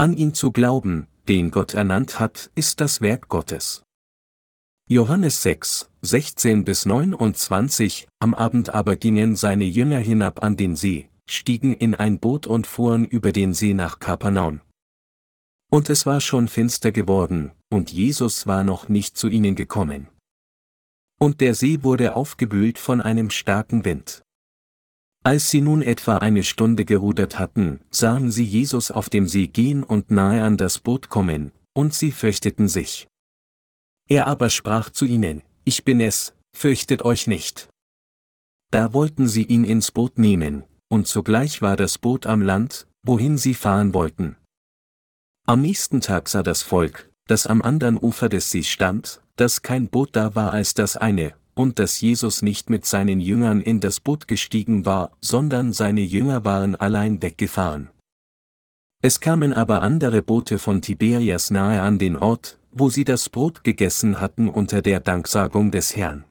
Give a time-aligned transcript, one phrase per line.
[0.00, 3.82] An ihn zu glauben, den Gott ernannt hat, ist das Werk Gottes.
[4.88, 11.10] Johannes 6, 16 bis 29, am Abend aber gingen seine Jünger hinab an den See,
[11.28, 14.62] stiegen in ein Boot und fuhren über den See nach Kapernaum.
[15.70, 20.08] Und es war schon finster geworden, und Jesus war noch nicht zu ihnen gekommen.
[21.18, 24.22] Und der See wurde aufgewühlt von einem starken Wind.
[25.22, 29.82] Als sie nun etwa eine Stunde gerudert hatten, sahen sie Jesus auf dem See gehen
[29.82, 33.06] und nahe an das Boot kommen, und sie fürchteten sich.
[34.08, 37.68] Er aber sprach zu ihnen, Ich bin es, fürchtet euch nicht.
[38.70, 43.36] Da wollten sie ihn ins Boot nehmen, und sogleich war das Boot am Land, wohin
[43.36, 44.36] sie fahren wollten.
[45.46, 49.88] Am nächsten Tag sah das Volk, das am anderen Ufer des Sees stand, dass kein
[49.88, 54.00] Boot da war als das eine, und dass Jesus nicht mit seinen Jüngern in das
[54.00, 57.90] Boot gestiegen war, sondern seine Jünger waren allein weggefahren.
[59.02, 63.64] Es kamen aber andere Boote von Tiberias nahe an den Ort, wo sie das Brot
[63.64, 66.24] gegessen hatten unter der Danksagung des Herrn.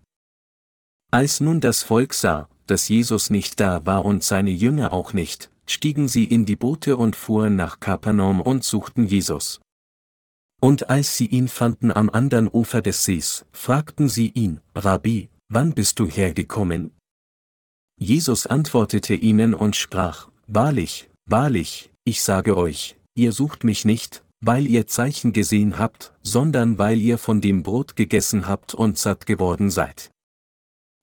[1.11, 5.49] Als nun das Volk sah, dass Jesus nicht da war und seine Jünger auch nicht,
[5.65, 9.59] stiegen sie in die Boote und fuhren nach Kapernaum und suchten Jesus.
[10.59, 15.73] Und als sie ihn fanden am anderen Ufer des Sees, fragten sie ihn, Rabbi, wann
[15.73, 16.91] bist du hergekommen?
[17.97, 24.67] Jesus antwortete ihnen und sprach, Wahrlich, wahrlich, ich sage euch, ihr sucht mich nicht, weil
[24.67, 29.69] ihr Zeichen gesehen habt, sondern weil ihr von dem Brot gegessen habt und satt geworden
[29.69, 30.11] seid.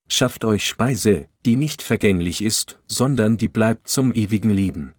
[0.08, 4.94] Schafft euch Speise, die nicht vergänglich ist, sondern die bleibt zum ewigen Leben.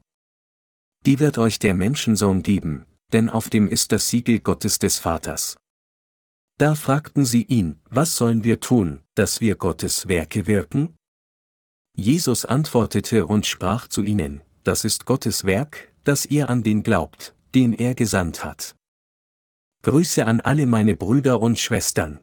[1.05, 5.57] Die wird euch der Menschensohn geben, denn auf dem ist das Siegel Gottes des Vaters.
[6.57, 10.95] Da fragten sie ihn, was sollen wir tun, dass wir Gottes Werke wirken?
[11.95, 17.35] Jesus antwortete und sprach zu ihnen, das ist Gottes Werk, dass ihr an den glaubt,
[17.53, 18.75] den er gesandt hat.
[19.83, 22.19] Grüße an alle meine Brüder und Schwestern.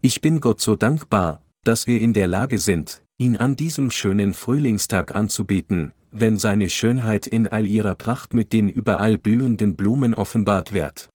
[0.00, 4.32] Ich bin Gott so dankbar, dass wir in der Lage sind, ihn an diesem schönen
[4.32, 10.72] Frühlingstag anzubeten, wenn seine Schönheit in all ihrer Pracht mit den überall blühenden Blumen offenbart
[10.72, 11.08] wird.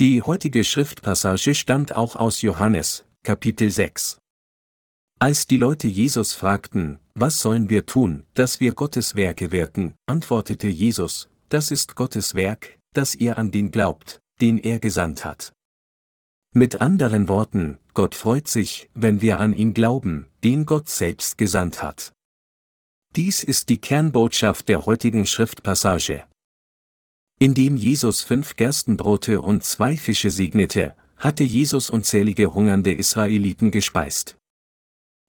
[0.00, 4.18] Die heutige Schriftpassage stammt auch aus Johannes, Kapitel 6.
[5.20, 10.68] Als die Leute Jesus fragten, was sollen wir tun, dass wir Gottes Werke wirken, antwortete
[10.68, 15.52] Jesus, das ist Gottes Werk, dass ihr an den glaubt, den er gesandt hat.
[16.52, 21.82] Mit anderen Worten, Gott freut sich, wenn wir an ihn glauben, den Gott selbst gesandt
[21.82, 22.12] hat.
[23.16, 26.24] Dies ist die Kernbotschaft der heutigen Schriftpassage.
[27.38, 34.36] Indem Jesus fünf Gerstenbrote und zwei Fische segnete, hatte Jesus unzählige hungernde Israeliten gespeist.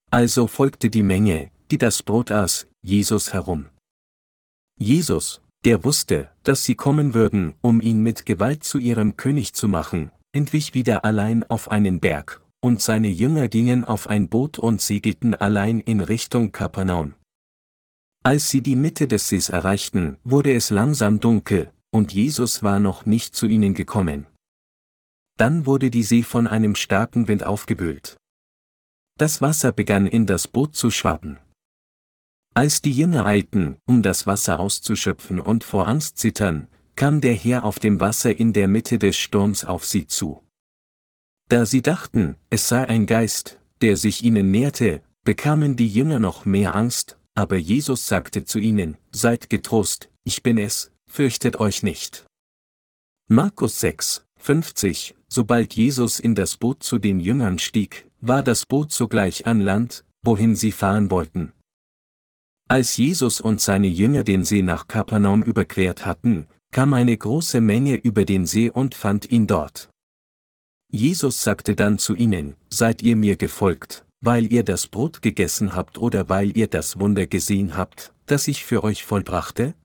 [0.09, 3.67] Also folgte die Menge, die das Brot aß, Jesus herum.
[4.79, 9.67] Jesus, der wusste, dass sie kommen würden, um ihn mit Gewalt zu ihrem König zu
[9.67, 14.81] machen, entwich wieder allein auf einen Berg, und seine Jünger gingen auf ein Boot und
[14.81, 17.13] segelten allein in Richtung Kapernaum.
[18.25, 23.05] Als sie die Mitte des Sees erreichten, wurde es langsam dunkel, und Jesus war noch
[23.05, 24.25] nicht zu ihnen gekommen.
[25.37, 28.17] Dann wurde die See von einem starken Wind aufgewühlt.
[29.19, 31.37] Das Wasser begann in das Boot zu schwappen.
[32.55, 37.63] Als die Jünger eilten, um das Wasser auszuschöpfen und vor Angst zittern, kam der Herr
[37.63, 40.41] auf dem Wasser in der Mitte des Sturms auf sie zu.
[41.47, 46.45] Da sie dachten, es sei ein Geist, der sich ihnen näherte, bekamen die Jünger noch
[46.45, 52.25] mehr Angst, aber Jesus sagte zu ihnen, Seid getrost, ich bin es, fürchtet euch nicht.
[53.27, 58.91] Markus 6, 50, sobald Jesus in das Boot zu den Jüngern stieg, war das Boot
[58.91, 61.51] sogleich an Land, wohin sie fahren wollten.
[62.67, 67.95] Als Jesus und seine Jünger den See nach Kapernaum überquert hatten, kam eine große Menge
[67.95, 69.89] über den See und fand ihn dort.
[70.91, 75.99] Jesus sagte dann zu ihnen, Seid ihr mir gefolgt, weil ihr das Brot gegessen habt
[75.99, 79.75] oder weil ihr das Wunder gesehen habt, das ich für euch vollbrachte?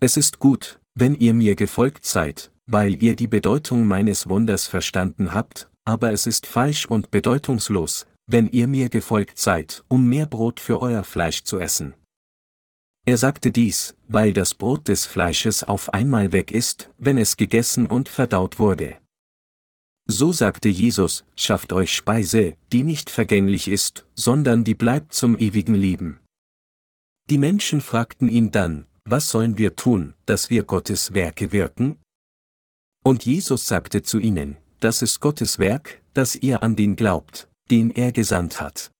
[0.00, 5.34] Es ist gut, wenn ihr mir gefolgt seid, weil ihr die Bedeutung meines Wunders verstanden
[5.34, 10.60] habt, aber es ist falsch und bedeutungslos, wenn ihr mir gefolgt seid, um mehr Brot
[10.60, 11.94] für euer Fleisch zu essen.
[13.04, 17.86] Er sagte dies, weil das Brot des Fleisches auf einmal weg ist, wenn es gegessen
[17.86, 19.01] und verdaut wurde.
[20.06, 25.74] So sagte Jesus, schafft euch Speise, die nicht vergänglich ist, sondern die bleibt zum ewigen
[25.74, 26.20] Leben.
[27.30, 31.98] Die Menschen fragten ihn dann, was sollen wir tun, dass wir Gottes Werke wirken?
[33.04, 37.90] Und Jesus sagte zu ihnen, das ist Gottes Werk, dass ihr an den glaubt, den
[37.90, 38.90] er gesandt hat.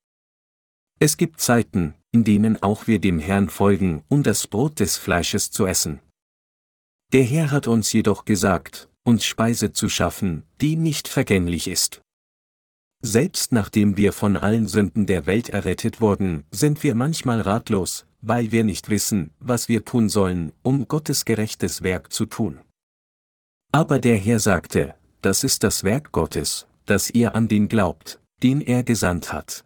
[1.01, 5.51] Es gibt Zeiten, in denen auch wir dem Herrn folgen, um das Brot des Fleisches
[5.51, 6.01] zu essen.
[7.13, 12.03] Der Herr hat uns jedoch gesagt, uns Speise zu schaffen, die nicht vergänglich ist.
[13.03, 18.53] Selbst nachdem wir von allen Sünden der Welt errettet wurden, sind wir manchmal ratlos, weil
[18.53, 22.61] wir nicht wissen, was wir tun sollen, um Gottes gerechtes Werk zu tun.
[23.73, 28.61] Aber der Herr sagte, das ist das Werk Gottes, dass ihr an den glaubt, den
[28.61, 29.65] er gesandt hat.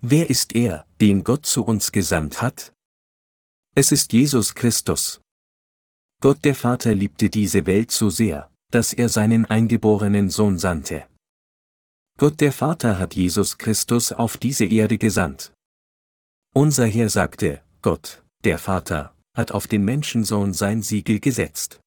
[0.00, 2.72] Wer ist er, den Gott zu uns gesandt hat?
[3.74, 5.20] Es ist Jesus Christus.
[6.20, 11.06] Gott der Vater liebte diese Welt so sehr, dass er seinen eingeborenen Sohn sandte.
[12.18, 15.52] Gott der Vater hat Jesus Christus auf diese Erde gesandt.
[16.52, 21.78] Unser Herr sagte, Gott, der Vater, hat auf den Menschensohn sein Siegel gesetzt.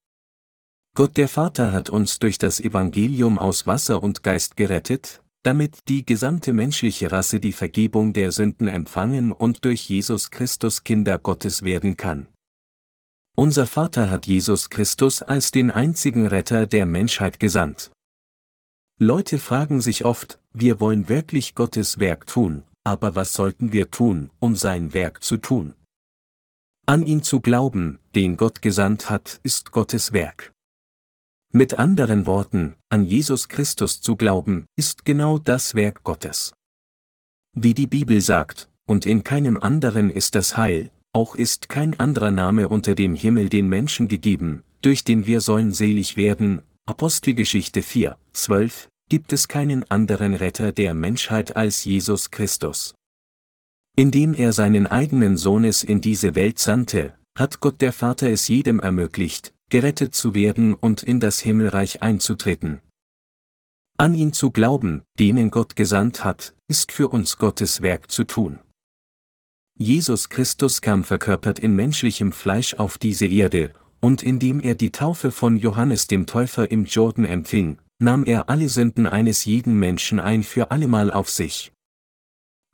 [0.96, 6.06] Gott der Vater hat uns durch das Evangelium aus Wasser und Geist gerettet, damit die
[6.06, 11.98] gesamte menschliche Rasse die Vergebung der Sünden empfangen und durch Jesus Christus Kinder Gottes werden
[11.98, 12.28] kann.
[13.36, 17.92] Unser Vater hat Jesus Christus als den einzigen Retter der Menschheit gesandt.
[19.00, 24.30] Leute fragen sich oft, wir wollen wirklich Gottes Werk tun, aber was sollten wir tun,
[24.40, 25.74] um sein Werk zu tun?
[26.86, 30.52] An ihn zu glauben, den Gott gesandt hat, ist Gottes Werk.
[31.54, 36.54] Mit anderen Worten, an Jesus Christus zu glauben, ist genau das Werk Gottes.
[37.54, 42.32] Wie die Bibel sagt, und in keinem anderen ist das Heil, auch ist kein anderer
[42.32, 48.18] Name unter dem Himmel den Menschen gegeben, durch den wir sollen selig werden, Apostelgeschichte 4,
[48.34, 52.96] 12, gibt es keinen anderen Retter der Menschheit als Jesus Christus.
[53.98, 58.80] Indem er seinen eigenen Sohnes in diese Welt sandte, hat Gott der Vater es jedem
[58.80, 62.82] ermöglicht, gerettet zu werden und in das Himmelreich einzutreten.
[63.98, 68.60] An ihn zu glauben, denen Gott gesandt hat, ist für uns Gottes Werk zu tun.
[69.82, 75.32] Jesus Christus kam verkörpert in menschlichem Fleisch auf diese Erde, und indem er die Taufe
[75.32, 80.44] von Johannes dem Täufer im Jordan empfing, nahm er alle Sünden eines jeden Menschen ein
[80.44, 81.72] für allemal auf sich.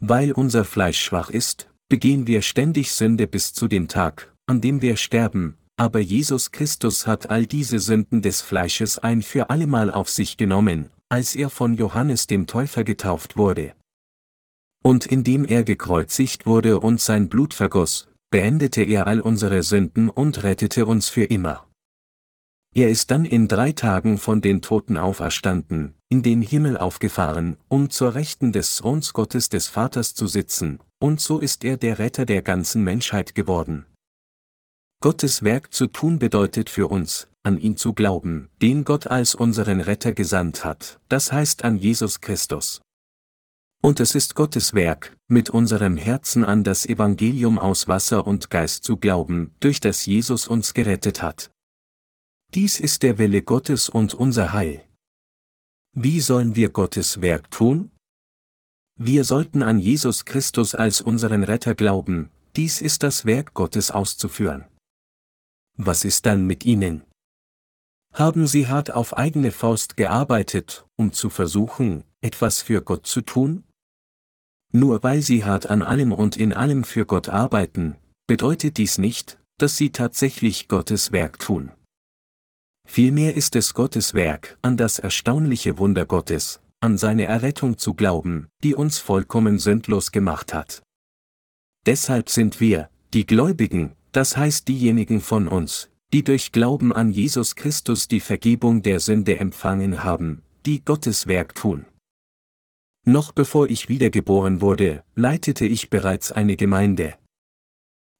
[0.02, 4.82] Weil unser Fleisch schwach ist, begehen wir ständig Sünde bis zu dem Tag, an dem
[4.82, 10.10] wir sterben, aber Jesus Christus hat all diese Sünden des Fleisches ein für allemal auf
[10.10, 13.77] sich genommen, als er von Johannes dem Täufer getauft wurde.
[14.84, 20.44] Und indem er gekreuzigt wurde und sein Blut vergoss, beendete er all unsere Sünden und
[20.44, 21.68] rettete uns für immer.
[22.76, 27.90] Er ist dann in drei Tagen von den Toten auferstanden, in den Himmel aufgefahren, um
[27.90, 32.26] zur Rechten des Throns Gottes des Vaters zu sitzen, und so ist er der Retter
[32.26, 33.86] der ganzen Menschheit geworden.
[35.02, 39.80] Gottes Werk zu tun bedeutet für uns, an ihn zu glauben, den Gott als unseren
[39.80, 42.82] Retter gesandt hat, das heißt an Jesus Christus.
[43.82, 48.84] Und es ist Gottes Werk, mit unserem Herzen an das Evangelium aus Wasser und Geist
[48.84, 51.52] zu glauben, durch das Jesus uns gerettet hat.
[52.54, 54.84] Dies ist der Wille Gottes und unser Heil.
[55.94, 57.92] Wie sollen wir Gottes Werk tun?
[59.00, 64.66] Wir sollten an Jesus Christus als unseren Retter glauben, dies ist das Werk Gottes auszuführen.
[65.76, 67.04] Was ist dann mit ihnen?
[68.14, 73.64] Haben sie hart auf eigene Faust gearbeitet, um zu versuchen, etwas für Gott zu tun?
[74.72, 77.96] Nur weil sie hart an allem und in allem für Gott arbeiten,
[78.28, 81.72] bedeutet dies nicht, dass sie tatsächlich Gottes Werk tun.
[82.88, 88.48] Vielmehr ist es Gottes Werk, an das erstaunliche Wunder Gottes, an seine Errettung zu glauben,
[88.64, 90.84] die uns vollkommen sündlos gemacht hat.
[91.86, 97.56] Deshalb sind wir, die Gläubigen, das heißt diejenigen von uns, die durch Glauben an Jesus
[97.56, 101.86] Christus die Vergebung der Sünde empfangen haben, die Gottes Werk tun.
[103.10, 107.16] Noch bevor ich wiedergeboren wurde, leitete ich bereits eine Gemeinde.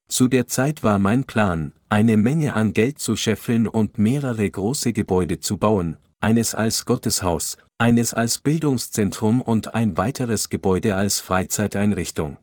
[0.08, 4.94] Zu der Zeit war mein Plan, eine Menge an Geld zu scheffeln und mehrere große
[4.94, 12.38] Gebäude zu bauen, eines als Gotteshaus, eines als Bildungszentrum und ein weiteres Gebäude als Freizeiteinrichtung.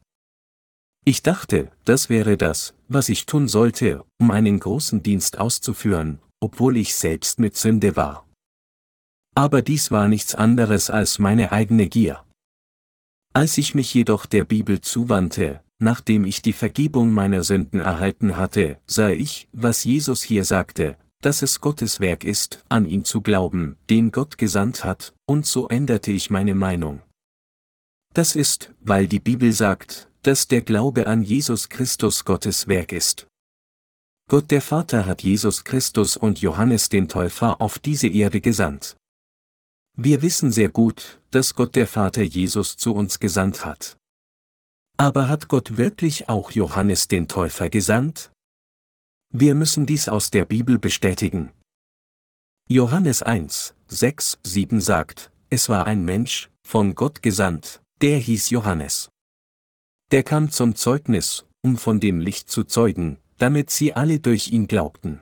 [1.04, 6.78] Ich dachte, das wäre das, was ich tun sollte, um einen großen Dienst auszuführen, obwohl
[6.78, 8.28] ich selbst mit Sünde war.
[9.34, 12.25] Aber dies war nichts anderes als meine eigene Gier.
[13.36, 18.80] Als ich mich jedoch der Bibel zuwandte, nachdem ich die Vergebung meiner Sünden erhalten hatte,
[18.88, 23.76] sah ich, was Jesus hier sagte, dass es Gottes Werk ist, an ihn zu glauben,
[23.90, 27.02] den Gott gesandt hat, und so änderte ich meine Meinung.
[28.14, 33.28] Das ist, weil die Bibel sagt, dass der Glaube an Jesus Christus Gottes Werk ist.
[34.30, 38.96] Gott der Vater hat Jesus Christus und Johannes den Täufer auf diese Erde gesandt.
[39.98, 43.98] Wir wissen sehr gut, dass Gott der Vater Jesus zu uns gesandt hat.
[44.98, 48.32] Aber hat Gott wirklich auch Johannes den Täufer gesandt?
[49.32, 51.52] Wir müssen dies aus der Bibel bestätigen.
[52.68, 59.10] Johannes 1, 6, 7 sagt, es war ein Mensch, von Gott gesandt, der hieß Johannes.
[60.12, 64.68] Der kam zum Zeugnis, um von dem Licht zu zeugen, damit sie alle durch ihn
[64.68, 65.22] glaubten.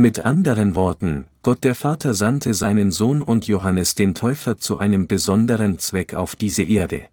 [0.00, 5.08] Mit anderen Worten, Gott der Vater sandte seinen Sohn und Johannes den Täufer zu einem
[5.08, 7.08] besonderen Zweck auf diese Erde.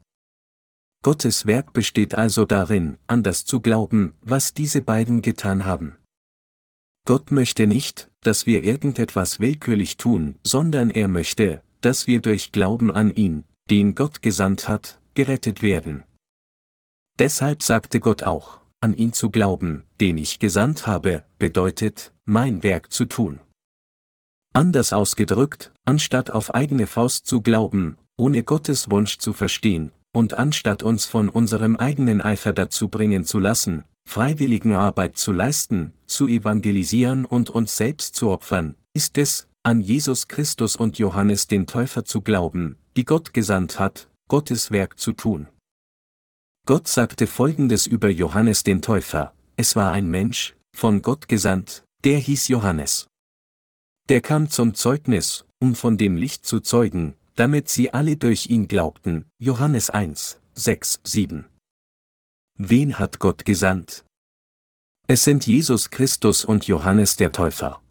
[1.01, 5.97] Gottes Werk besteht also darin, an das zu glauben, was diese beiden getan haben.
[7.07, 12.91] Gott möchte nicht, dass wir irgendetwas willkürlich tun, sondern er möchte, dass wir durch Glauben
[12.91, 16.03] an ihn, den Gott gesandt hat, gerettet werden.
[17.17, 22.91] Deshalb sagte Gott auch, an ihn zu glauben, den ich gesandt habe, bedeutet, mein Werk
[22.91, 23.39] zu tun.
[24.53, 30.81] Anders ausgedrückt, anstatt auf eigene Faust zu glauben, ohne Gottes Wunsch zu verstehen, und anstatt
[30.81, 37.25] uns von unserem eigenen Eifer dazu bringen zu lassen, freiwilligen Arbeit zu leisten, zu evangelisieren
[37.25, 42.21] und uns selbst zu opfern, ist es, an Jesus Christus und Johannes den Täufer zu
[42.21, 45.47] glauben, die Gott gesandt hat, Gottes Werk zu tun.
[46.65, 52.17] Gott sagte folgendes über Johannes den Täufer, es war ein Mensch, von Gott gesandt, der
[52.17, 53.07] hieß Johannes.
[54.09, 58.67] Der kam zum Zeugnis, um von dem Licht zu zeugen, damit sie alle durch ihn
[58.67, 59.25] glaubten.
[59.37, 61.45] Johannes 1, 6, 7.
[62.57, 64.03] Wen hat Gott gesandt?
[65.07, 67.83] Es sind Jesus Christus und Johannes der Täufer.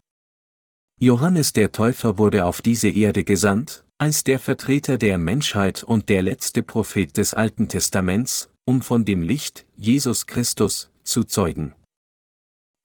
[0.99, 6.21] Johannes der Täufer wurde auf diese Erde gesandt, als der Vertreter der Menschheit und der
[6.21, 11.73] letzte Prophet des Alten Testaments, um von dem Licht, Jesus Christus, zu zeugen.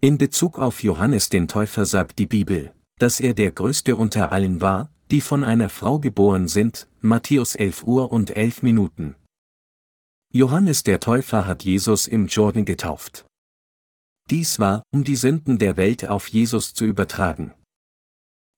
[0.03, 4.61] In Bezug auf Johannes den Täufer sagt die Bibel, dass er der größte unter allen
[4.61, 9.17] war, die von einer Frau geboren sind, Matthäus 11 Uhr und 11 Minuten.
[10.33, 13.27] Johannes der Täufer hat Jesus im Jordan getauft.
[14.31, 17.53] Dies war, um die Sünden der Welt auf Jesus zu übertragen.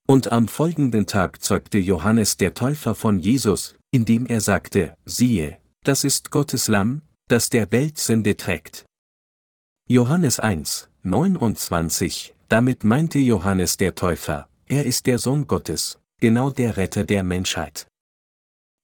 [0.06, 6.04] Und am folgenden Tag zeugte Johannes der Täufer von Jesus, indem er sagte, siehe, das
[6.04, 7.02] ist Gottes Lamm,
[7.32, 8.84] das der Welt Sünde trägt.
[9.88, 16.76] Johannes 1, 29, damit meinte Johannes der Täufer, er ist der Sohn Gottes, genau der
[16.76, 17.86] Retter der Menschheit.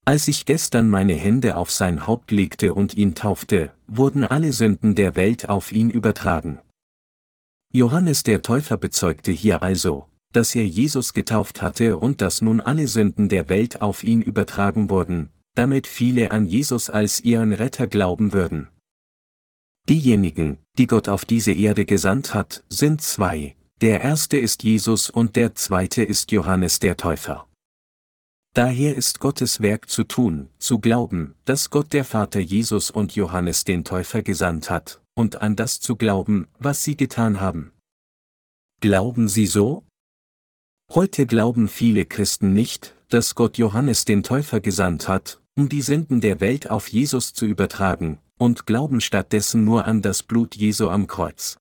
[0.07, 4.95] Als ich gestern meine Hände auf sein Haupt legte und ihn taufte, wurden alle Sünden
[4.95, 6.59] der Welt auf ihn übertragen.
[7.71, 12.89] Johannes der Täufer bezeugte hier also, dass er Jesus getauft hatte und dass nun alle
[12.89, 15.29] Sünden der Welt auf ihn übertragen wurden,
[15.59, 18.69] damit viele an Jesus als ihren Retter glauben würden.
[19.89, 25.35] Diejenigen, die Gott auf diese Erde gesandt hat, sind zwei, der erste ist Jesus und
[25.35, 27.49] der zweite ist Johannes der Täufer.
[28.55, 33.65] Daher ist Gottes Werk zu tun, zu glauben, dass Gott der Vater Jesus und Johannes
[33.65, 37.73] den Täufer gesandt hat, und an das zu glauben, was sie getan haben.
[38.81, 39.83] Glauben Sie so?
[40.91, 46.21] Heute glauben viele Christen nicht, dass Gott Johannes den Täufer gesandt hat, um die Sünden
[46.21, 51.09] der Welt auf Jesus zu übertragen, und glauben stattdessen nur an das Blut Jesu am
[51.09, 51.59] Kreuz.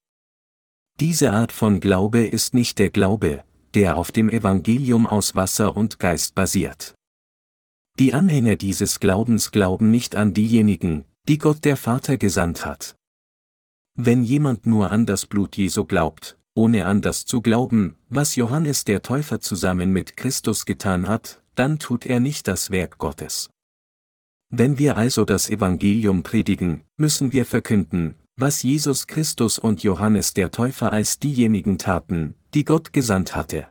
[1.00, 5.98] Diese Art von Glaube ist nicht der Glaube, der auf dem Evangelium aus Wasser und
[5.98, 6.94] Geist basiert.
[7.98, 12.96] Die Anhänger dieses Glaubens glauben nicht an diejenigen, die Gott der Vater gesandt hat.
[13.96, 18.86] Wenn jemand nur an das Blut Jesu glaubt, ohne an das zu glauben, was Johannes
[18.86, 23.50] der Täufer zusammen mit Christus getan hat, dann tut er nicht das Werk Gottes.
[24.50, 30.52] Wenn wir also das Evangelium predigen, müssen wir verkünden, was Jesus Christus und Johannes der
[30.52, 33.68] Täufer als diejenigen taten, die Gott gesandt hatte.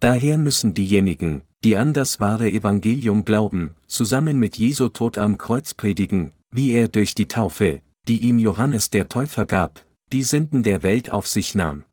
[0.00, 5.74] Daher müssen diejenigen, die an das wahre Evangelium glauben, zusammen mit Jesu Tod am Kreuz
[5.74, 10.82] predigen, wie er durch die Taufe, die ihm Johannes der Täufer gab, die Sünden der
[10.82, 11.84] Welt auf sich nahm.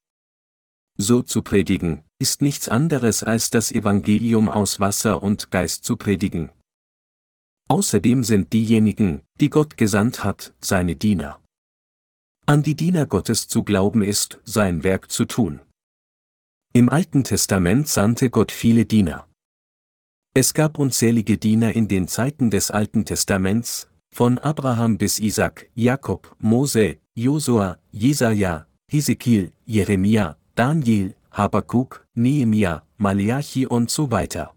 [0.98, 6.50] So zu predigen, ist nichts anderes als das Evangelium aus Wasser und Geist zu predigen.
[7.70, 11.40] Außerdem sind diejenigen, die Gott gesandt hat, seine Diener.
[12.48, 15.62] An die Diener Gottes zu glauben ist, sein Werk zu tun.
[16.74, 19.28] Im Alten Testament sandte Gott viele Diener.
[20.34, 26.36] Es gab unzählige Diener in den Zeiten des Alten Testaments, von Abraham bis Isaac, Jakob,
[26.40, 34.56] Mose, Josua, Jesaja, Hesekiel, Jeremia, Daniel, Habakkuk, Nehemia, Malachi und so weiter.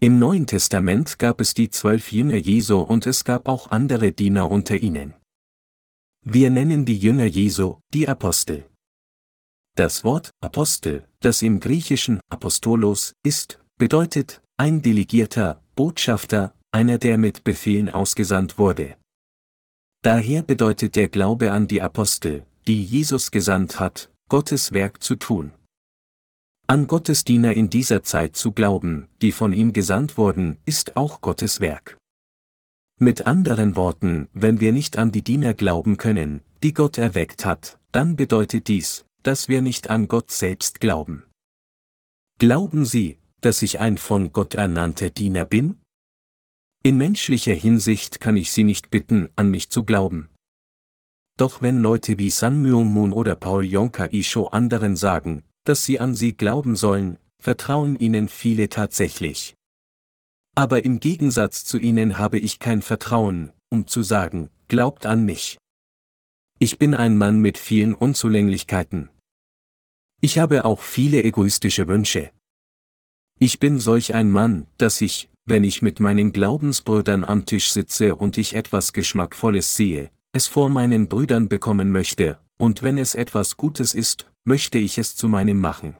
[0.00, 4.48] Im Neuen Testament gab es die zwölf Jünger Jesu und es gab auch andere Diener
[4.48, 5.14] unter ihnen.
[6.24, 8.64] Wir nennen die Jünger Jesu die Apostel.
[9.74, 17.42] Das Wort Apostel, das im Griechischen Apostolos ist, bedeutet ein Delegierter, Botschafter, einer der mit
[17.42, 18.96] Befehlen ausgesandt wurde.
[20.02, 25.52] Daher bedeutet der Glaube an die Apostel, die Jesus gesandt hat, Gottes Werk zu tun.
[26.70, 31.22] An Gottes Diener in dieser Zeit zu glauben, die von ihm gesandt wurden, ist auch
[31.22, 31.96] Gottes Werk.
[33.00, 37.78] Mit anderen Worten, wenn wir nicht an die Diener glauben können, die Gott erweckt hat,
[37.90, 41.24] dann bedeutet dies, dass wir nicht an Gott selbst glauben.
[42.38, 45.80] Glauben Sie, dass ich ein von Gott ernannter Diener bin?
[46.82, 50.28] In menschlicher Hinsicht kann ich Sie nicht bitten, an mich zu glauben.
[51.38, 56.00] Doch wenn Leute wie San Myung Moon oder Paul Yonka Isho anderen sagen, dass sie
[56.00, 59.54] an sie glauben sollen, vertrauen ihnen viele tatsächlich.
[60.54, 65.58] Aber im Gegensatz zu ihnen habe ich kein Vertrauen, um zu sagen, glaubt an mich.
[66.58, 69.10] Ich bin ein Mann mit vielen Unzulänglichkeiten.
[70.20, 72.30] Ich habe auch viele egoistische Wünsche.
[73.38, 78.16] Ich bin solch ein Mann, dass ich, wenn ich mit meinen Glaubensbrüdern am Tisch sitze
[78.16, 83.56] und ich etwas Geschmackvolles sehe, es vor meinen Brüdern bekommen möchte, und wenn es etwas
[83.56, 85.96] Gutes ist, möchte ich es zu meinem machen.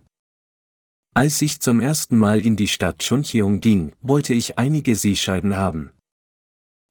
[1.15, 5.91] Als ich zum ersten Mal in die Stadt Chuncheong ging, wollte ich einige Seescheiben haben.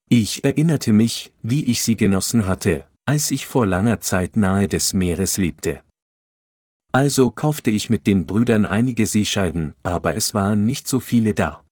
[0.10, 4.94] Ich erinnerte mich, wie ich sie genossen hatte, als ich vor langer Zeit nahe des
[4.94, 5.84] Meeres lebte.
[6.92, 11.64] Also kaufte ich mit den Brüdern einige Seescheiben, aber es waren nicht so viele da.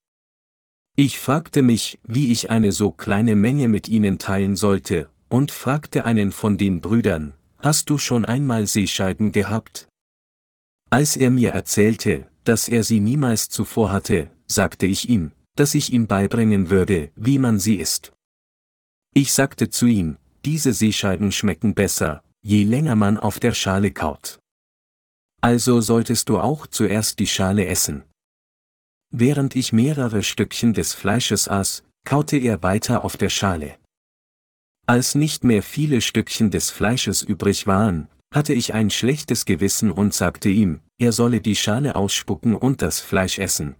[0.97, 6.05] Ich fragte mich, wie ich eine so kleine Menge mit ihnen teilen sollte, und fragte
[6.05, 7.33] einen von den Brüdern,
[7.65, 9.87] Hast du schon einmal Seescheiben gehabt?
[10.91, 15.91] Als er mir erzählte, dass er sie niemals zuvor hatte, sagte ich ihm, dass ich
[15.91, 18.13] ihm beibringen würde, wie man sie isst.
[19.15, 24.37] Ich sagte zu ihm, diese Seescheiben schmecken besser, je länger man auf der Schale kaut.
[25.41, 28.03] Also solltest du auch zuerst die Schale essen.
[29.11, 33.79] Während ich mehrere Stückchen des Fleisches aß, kaute er weiter auf der Schale.
[34.87, 40.13] Als nicht mehr viele Stückchen des Fleisches übrig waren, hatte ich ein schlechtes Gewissen und
[40.13, 43.75] sagte ihm, er solle die Schale ausspucken und das Fleisch essen.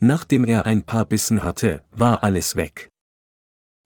[0.00, 2.88] Nachdem er ein paar Bissen hatte, war alles weg.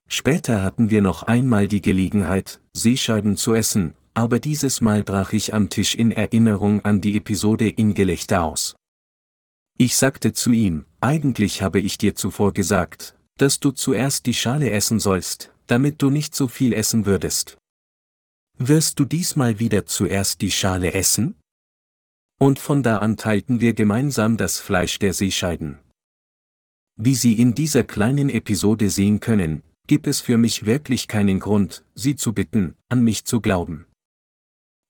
[0.07, 5.53] Später hatten wir noch einmal die Gelegenheit, Seescheiben zu essen, aber dieses Mal brach ich
[5.53, 8.75] am Tisch in Erinnerung an die Episode in Gelächter aus.
[9.77, 14.69] Ich sagte zu ihm, eigentlich habe ich dir zuvor gesagt, dass du zuerst die Schale
[14.69, 17.57] essen sollst, damit du nicht so viel essen würdest.
[18.57, 21.35] Wirst du diesmal wieder zuerst die Schale essen?
[22.39, 25.79] Und von da an teilten wir gemeinsam das Fleisch der Seescheiden.
[26.97, 31.83] Wie Sie in dieser kleinen Episode sehen können, gibt es für mich wirklich keinen Grund,
[31.93, 33.85] Sie zu bitten, an mich zu glauben.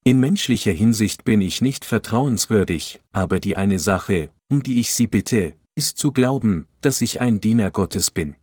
[0.04, 5.08] In menschlicher Hinsicht bin ich nicht vertrauenswürdig, aber die eine Sache, um die ich Sie
[5.08, 8.36] bitte, ist zu glauben, dass ich ein Diener Gottes bin.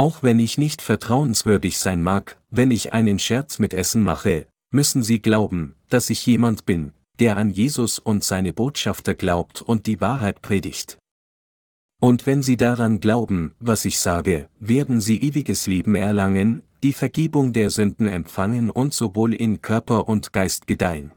[0.00, 5.02] Auch wenn ich nicht vertrauenswürdig sein mag, wenn ich einen Scherz mit Essen mache, müssen
[5.02, 10.00] Sie glauben, dass ich jemand bin, der an Jesus und seine Botschafter glaubt und die
[10.00, 10.98] Wahrheit predigt.
[12.00, 17.52] Und wenn Sie daran glauben, was ich sage, werden Sie ewiges Leben erlangen, die Vergebung
[17.52, 21.10] der Sünden empfangen und sowohl in Körper und Geist gedeihen.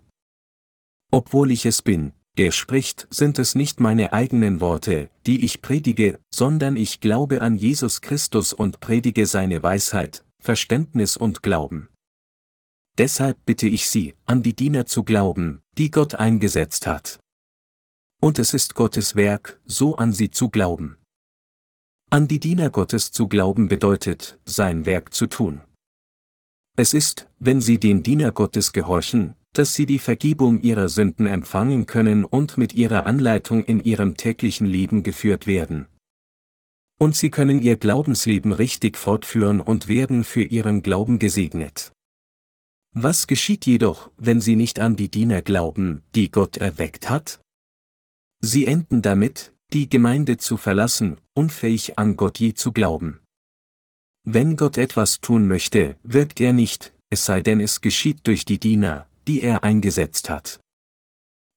[1.12, 6.20] Obwohl ich es bin, der spricht, sind es nicht meine eigenen Worte, die ich predige,
[6.34, 11.90] sondern ich glaube an Jesus Christus und predige seine Weisheit, Verständnis und Glauben.
[12.98, 17.20] Deshalb bitte ich Sie, an die Diener zu glauben, die Gott eingesetzt hat.
[18.22, 20.98] Und es ist Gottes Werk, so an sie zu glauben.
[22.12, 25.62] An die Diener Gottes zu glauben bedeutet, sein Werk zu tun.
[26.78, 31.86] Es ist, wenn sie den Diener Gottes gehorchen, dass sie die Vergebung ihrer Sünden empfangen
[31.86, 35.88] können und mit ihrer Anleitung in ihrem täglichen Leben geführt werden.
[36.98, 41.92] Und sie können ihr Glaubensleben richtig fortführen und werden für ihren Glauben gesegnet.
[42.94, 47.42] Was geschieht jedoch, wenn sie nicht an die Diener glauben, die Gott erweckt hat?
[48.42, 53.20] Sie enden damit, die Gemeinde zu verlassen, unfähig an Gott je zu glauben.
[54.24, 58.60] Wenn Gott etwas tun möchte, wirkt er nicht, es sei denn es geschieht durch die
[58.60, 60.60] Diener, die er eingesetzt hat.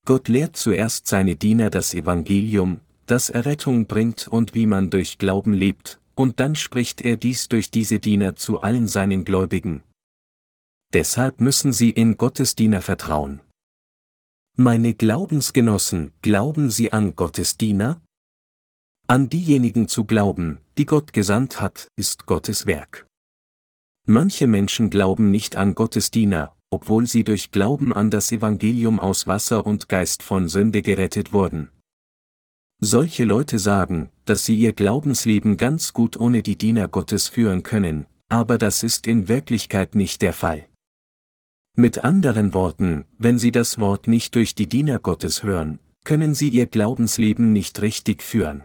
[0.07, 5.53] Gott lehrt zuerst seine Diener das Evangelium, das Errettung bringt und wie man durch Glauben
[5.53, 9.83] lebt, und dann spricht er dies durch diese Diener zu allen seinen Gläubigen.
[10.92, 13.40] Deshalb müssen sie in Gottes Diener vertrauen.
[14.57, 18.00] Meine Glaubensgenossen, glauben Sie an Gottes Diener?
[19.09, 23.09] An diejenigen zu glauben, die Gott gesandt hat, ist Gottes Werk.
[24.07, 29.28] Manche Menschen glauben nicht an Gottes Diener, obwohl sie durch Glauben an das Evangelium aus
[29.28, 31.70] Wasser und Geist von Sünde gerettet wurden.
[32.80, 38.06] Solche Leute sagen, dass sie ihr Glaubensleben ganz gut ohne die Diener Gottes führen können,
[38.28, 40.66] aber das ist in Wirklichkeit nicht der Fall.
[41.76, 46.48] Mit anderen Worten, wenn Sie das Wort nicht durch die Diener Gottes hören, können Sie
[46.48, 48.64] Ihr Glaubensleben nicht richtig führen.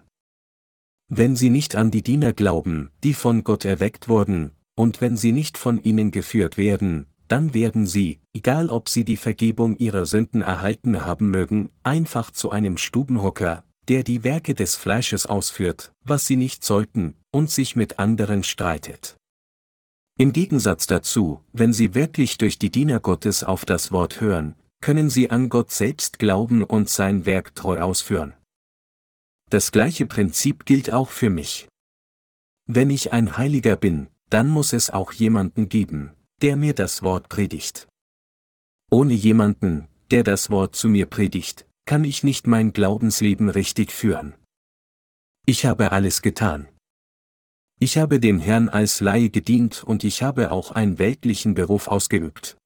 [1.07, 5.31] Wenn Sie nicht an die Diener glauben, die von Gott erweckt wurden, und wenn Sie
[5.31, 10.41] nicht von ihnen geführt werden, dann werden Sie, egal ob Sie die Vergebung Ihrer Sünden
[10.41, 16.35] erhalten haben mögen, einfach zu einem Stubenhocker, der die Werke des Fleisches ausführt, was Sie
[16.35, 19.15] nicht sollten, und sich mit anderen streitet.
[20.17, 25.09] Im Gegensatz dazu, wenn Sie wirklich durch die Diener Gottes auf das Wort hören, können
[25.09, 28.33] Sie an Gott selbst glauben und sein Werk treu ausführen.
[29.49, 31.67] Das gleiche Prinzip gilt auch für mich.
[32.65, 37.29] Wenn ich ein Heiliger bin, dann muss es auch jemanden geben, der mir das Wort
[37.29, 37.87] predigt.
[38.91, 44.33] Ohne jemanden, der das Wort zu mir predigt, kann ich nicht mein Glaubensleben richtig führen.
[45.45, 46.67] Ich habe alles getan.
[47.79, 52.57] Ich habe dem Herrn als Laie gedient und ich habe auch einen weltlichen Beruf ausgeübt.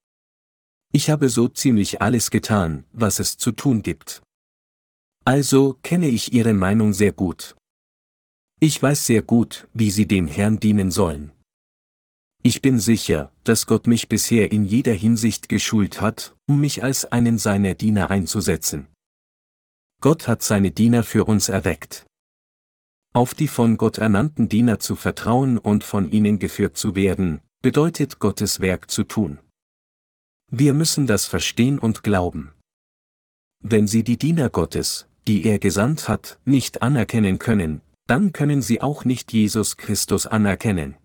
[0.92, 4.22] Ich habe so ziemlich alles getan, was es zu tun gibt.
[5.26, 7.56] Also kenne ich Ihre Meinung sehr gut.
[8.60, 11.33] Ich weiß sehr gut, wie Sie dem Herrn dienen sollen.
[12.46, 17.06] Ich bin sicher, dass Gott mich bisher in jeder Hinsicht geschult hat, um mich als
[17.06, 18.88] einen seiner Diener einzusetzen.
[20.02, 22.06] Gott hat seine Diener für uns erweckt.
[23.14, 28.20] Auf die von Gott ernannten Diener zu vertrauen und von ihnen geführt zu werden, bedeutet
[28.20, 29.40] Gottes Werk zu tun.
[30.52, 32.52] Wir müssen das verstehen und glauben.
[33.62, 38.82] Wenn Sie die Diener Gottes, die er gesandt hat, nicht anerkennen können, dann können Sie
[38.82, 40.98] auch nicht Jesus Christus anerkennen.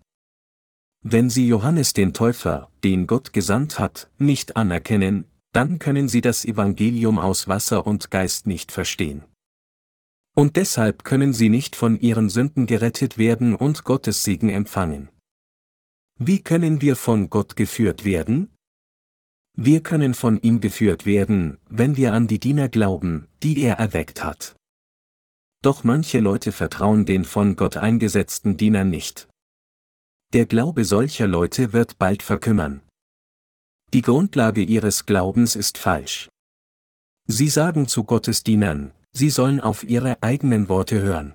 [1.02, 6.44] Wenn Sie Johannes den Täufer, den Gott gesandt hat, nicht anerkennen, dann können Sie das
[6.44, 9.24] Evangelium aus Wasser und Geist nicht verstehen.
[10.38, 15.08] Und deshalb können sie nicht von ihren Sünden gerettet werden und Gottes Segen empfangen.
[16.16, 18.54] Wie können wir von Gott geführt werden?
[19.56, 24.22] Wir können von ihm geführt werden, wenn wir an die Diener glauben, die er erweckt
[24.22, 24.54] hat.
[25.60, 29.28] Doch manche Leute vertrauen den von Gott eingesetzten Dienern nicht.
[30.34, 32.82] Der Glaube solcher Leute wird bald verkümmern.
[33.94, 36.28] Die Grundlage ihres Glaubens ist falsch.
[37.26, 41.34] Sie sagen zu Gottes Dienern, sie sollen auf ihre eigenen Worte hören.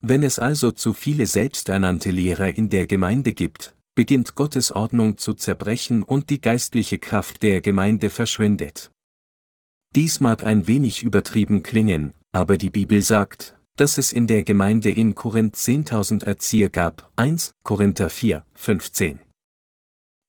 [0.00, 5.34] Wenn es also zu viele selbsternannte Lehrer in der Gemeinde gibt, beginnt Gottes Ordnung zu
[5.34, 8.90] zerbrechen und die geistliche Kraft der Gemeinde verschwindet.
[9.94, 14.90] Dies mag ein wenig übertrieben klingen, aber die Bibel sagt, dass es in der Gemeinde
[14.90, 19.18] in Korinth 10.000 Erzieher gab, 1 Korinther 4, 15.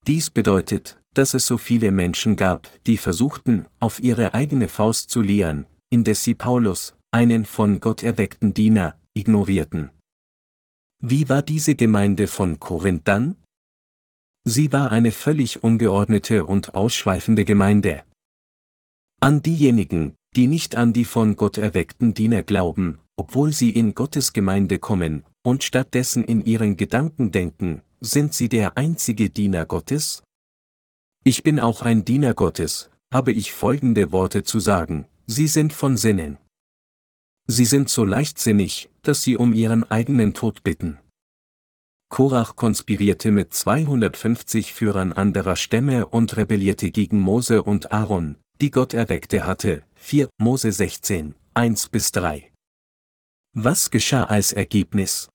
[0.08, 5.22] Dies bedeutet, dass es so viele Menschen gab, die versuchten, auf ihre eigene Faust zu
[5.22, 9.92] lehren, indes sie Paulus, einen von Gott erweckten Diener, ignorierten.
[11.02, 13.36] Wie war diese Gemeinde von Korinth dann?
[14.44, 18.04] Sie war eine völlig ungeordnete und ausschweifende Gemeinde.
[19.22, 24.34] An diejenigen, die nicht an die von Gott erweckten Diener glauben, obwohl sie in Gottes
[24.34, 30.24] Gemeinde kommen, und stattdessen in ihren Gedanken denken, sind sie der einzige Diener Gottes?
[31.24, 35.98] Ich bin auch ein Diener Gottes, habe ich folgende Worte zu sagen, Sie sind von
[35.98, 36.38] Sinnen.
[37.48, 41.00] Sie sind so leichtsinnig, dass sie um ihren eigenen Tod bitten.
[42.10, 48.94] Korach konspirierte mit 250 Führern anderer Stämme und rebellierte gegen Mose und Aaron, die Gott
[48.94, 52.52] erweckte hatte, 4 Mose 16, 1 bis 3.
[53.58, 55.30] Was geschah als Ergebnis?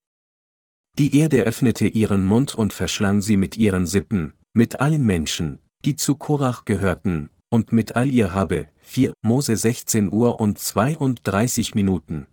[0.99, 5.97] Die Erde öffnete ihren Mund und verschlang sie mit ihren Sippen, mit allen Menschen, die
[5.97, 12.27] zu Korach gehörten, und mit all ihr Habe, 4 Mose 16 Uhr und 32 Minuten.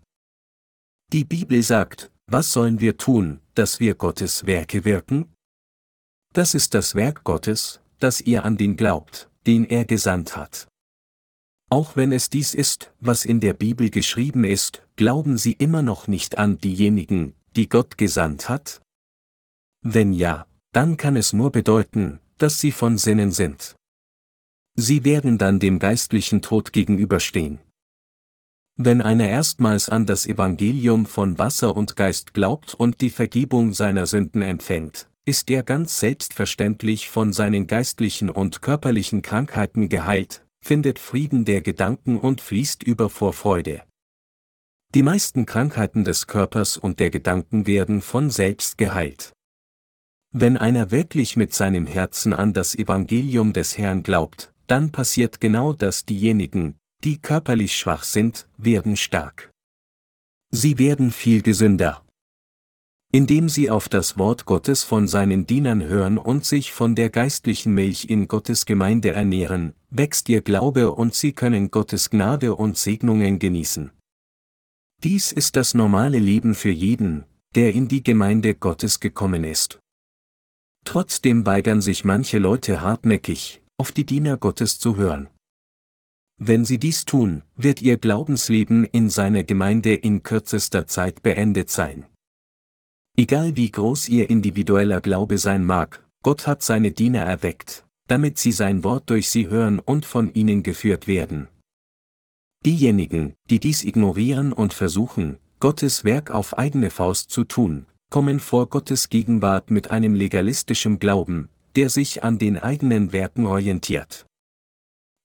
[1.13, 5.33] Die Bibel sagt, was sollen wir tun, dass wir Gottes Werke wirken?
[6.33, 10.67] Das ist das Werk Gottes, dass ihr an den glaubt, den er gesandt hat.
[11.69, 16.07] Auch wenn es dies ist, was in der Bibel geschrieben ist, glauben sie immer noch
[16.07, 18.81] nicht an diejenigen, die Gott gesandt hat?
[19.81, 23.75] Wenn ja, dann kann es nur bedeuten, dass sie von Sinnen sind.
[24.75, 27.59] Sie werden dann dem geistlichen Tod gegenüberstehen.
[28.79, 34.05] Wenn einer erstmals an das Evangelium von Wasser und Geist glaubt und die Vergebung seiner
[34.05, 41.45] Sünden empfängt, ist er ganz selbstverständlich von seinen geistlichen und körperlichen Krankheiten geheilt, findet Frieden
[41.45, 43.83] der Gedanken und fließt über vor Freude.
[44.93, 49.31] Die meisten Krankheiten des Körpers und der Gedanken werden von selbst geheilt.
[50.33, 55.71] Wenn einer wirklich mit seinem Herzen an das Evangelium des Herrn glaubt, dann passiert genau
[55.71, 56.75] das diejenigen,
[57.05, 59.49] die körperlich schwach sind, werden stark.
[60.51, 62.05] Sie werden viel gesünder.
[63.11, 67.73] Indem sie auf das Wort Gottes von seinen Dienern hören und sich von der geistlichen
[67.73, 73.39] Milch in Gottes Gemeinde ernähren, wächst ihr Glaube und sie können Gottes Gnade und Segnungen
[73.39, 73.91] genießen.
[75.03, 77.23] Dies ist das normale Leben für jeden,
[77.55, 79.79] der in die Gemeinde Gottes gekommen ist.
[80.83, 85.29] Trotzdem weigern sich manche Leute hartnäckig, auf die Diener Gottes zu hören.
[86.39, 92.05] Wenn sie dies tun, wird ihr Glaubensleben in seiner Gemeinde in kürzester Zeit beendet sein.
[93.19, 98.51] Egal wie groß ihr individueller Glaube sein mag, Gott hat seine Diener erweckt, damit sie
[98.51, 101.47] sein Wort durch sie hören und von ihnen geführt werden.
[102.63, 108.69] Diejenigen, die dies ignorieren und versuchen, Gottes Werk auf eigene Faust zu tun, kommen vor
[108.69, 114.26] Gottes Gegenwart mit einem legalistischen Glauben, der sich an den eigenen Werken orientiert.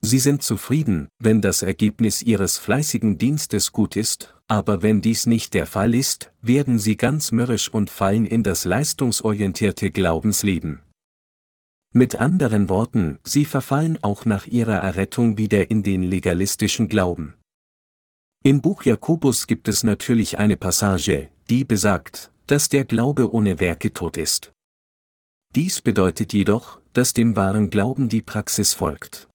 [0.05, 5.55] Sie sind zufrieden, wenn das Ergebnis ihres fleißigen Dienstes gut ist, aber wenn dies nicht
[5.55, 10.83] der Fall ist, werden sie ganz mürrisch und fallen in das leistungsorientierte Glaubensleben.
[11.95, 17.35] Mit anderen Worten, sie verfallen auch nach ihrer Errettung wieder in den legalistischen Glauben.
[18.43, 23.93] Im Buch Jakobus gibt es natürlich eine Passage, die besagt, dass der Glaube ohne Werke
[23.93, 24.53] tot ist.
[25.55, 29.29] Dies bedeutet jedoch, dass dem wahren Glauben die Praxis folgt.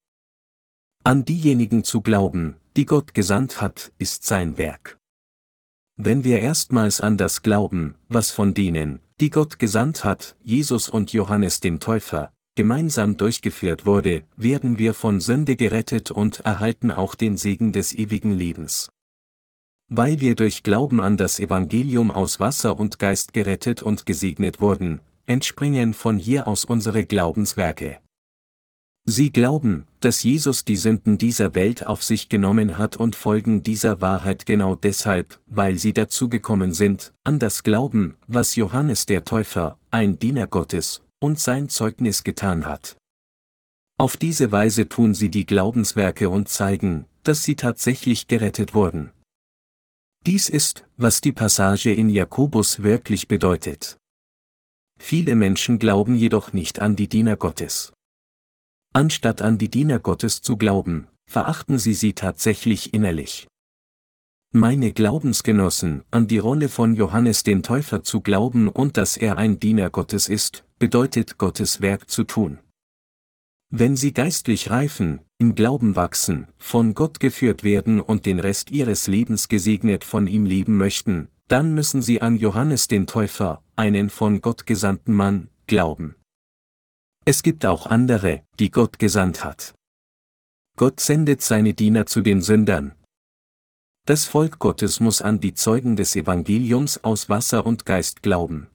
[1.08, 5.00] An diejenigen zu glauben, die Gott gesandt hat, ist sein Werk.
[5.96, 11.14] Wenn wir erstmals an das glauben, was von denen, die Gott gesandt hat, Jesus und
[11.14, 17.38] Johannes dem Täufer, gemeinsam durchgeführt wurde, werden wir von Sünde gerettet und erhalten auch den
[17.38, 18.90] Segen des ewigen Lebens.
[19.88, 25.00] Weil wir durch Glauben an das Evangelium aus Wasser und Geist gerettet und gesegnet wurden,
[25.26, 28.02] entspringen von hier aus unsere Glaubenswerke.
[29.10, 34.02] Sie glauben, dass Jesus die Sünden dieser Welt auf sich genommen hat und folgen dieser
[34.02, 39.80] Wahrheit genau deshalb, weil sie dazu gekommen sind, an das Glauben, was Johannes der Täufer,
[39.92, 42.98] ein Diener Gottes, und sein Zeugnis getan hat.
[43.98, 49.12] Auf diese Weise tun sie die Glaubenswerke und zeigen, dass sie tatsächlich gerettet wurden.
[50.26, 53.98] Dies ist, was die Passage in Jakobus wirklich bedeutet.
[55.00, 57.94] Viele Menschen glauben jedoch nicht an die Diener Gottes.
[58.98, 63.48] Anstatt an die Diener Gottes zu glauben, verachten sie sie tatsächlich innerlich.
[64.52, 69.60] Meine Glaubensgenossen, an die Rolle von Johannes den Täufer zu glauben und dass er ein
[69.60, 72.58] Diener Gottes ist, bedeutet Gottes Werk zu tun.
[73.70, 79.06] Wenn sie geistlich reifen, im Glauben wachsen, von Gott geführt werden und den Rest ihres
[79.06, 84.42] Lebens gesegnet von ihm leben möchten, dann müssen sie an Johannes den Täufer, einen von
[84.42, 86.16] Gott gesandten Mann, glauben.
[87.28, 89.76] Es gibt auch andere, die Gott gesandt hat.
[90.78, 92.96] Gott sendet seine Diener zu den Sündern.
[94.06, 98.70] Das Volk Gottes muss an die Zeugen des Evangeliums aus Wasser und Geist glauben.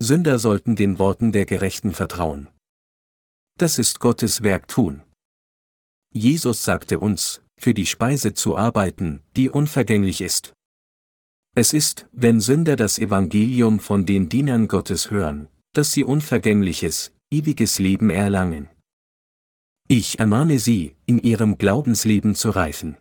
[0.00, 2.48] Sünder sollten den Worten der Gerechten vertrauen.
[3.56, 5.04] Das ist Gottes Werk tun.
[6.12, 10.52] Jesus sagte uns, für die Speise zu arbeiten, die unvergänglich ist.
[11.54, 17.78] Es ist, wenn Sünder das Evangelium von den Dienern Gottes hören, dass sie unvergängliches, ewiges
[17.78, 18.68] Leben erlangen.
[19.88, 22.96] Ich ermahne Sie, in Ihrem Glaubensleben zu reifen.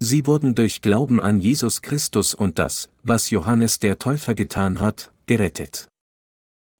[0.00, 5.12] Sie wurden durch Glauben an Jesus Christus und das, was Johannes der Täufer getan hat,
[5.26, 5.88] gerettet.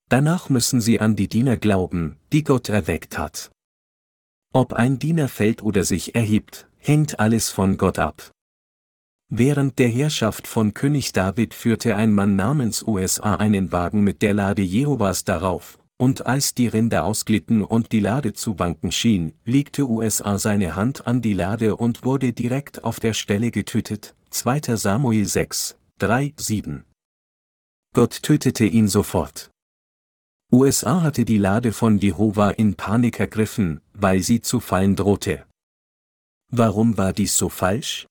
[0.09, 3.51] Danach müssen Sie an die Diener glauben, die Gott erweckt hat.
[4.53, 8.31] Ob ein Diener fällt oder sich erhebt, hängt alles von Gott ab.
[9.29, 14.33] Während der Herrschaft von König David führte ein Mann namens USA einen Wagen mit der
[14.33, 19.87] Lade Jehovas darauf, und als die Rinder ausglitten und die Lade zu wanken schien, legte
[19.89, 24.15] USA seine Hand an die Lade und wurde direkt auf der Stelle getötet.
[24.31, 24.77] 2.
[24.77, 26.85] Samuel 6, 3, 7.
[27.95, 29.51] Gott tötete ihn sofort.
[30.53, 35.45] USA hatte die Lade von Jehova in Panik ergriffen, weil sie zu fallen drohte.
[36.51, 38.07] Warum war dies so falsch?